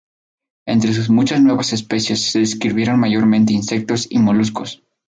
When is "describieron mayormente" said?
2.39-3.53